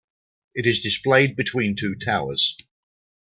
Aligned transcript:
It 0.55 0.65
is 0.65 0.79
displayed 0.79 1.35
between 1.35 1.75
two 1.75 1.93
towers. 1.93 2.57